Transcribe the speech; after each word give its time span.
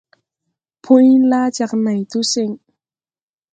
Pũy 0.83 1.07
laa 1.29 1.47
jāg 1.57 1.71
nãy 1.83 2.01
tu 2.11 2.19
sen. 2.31 2.51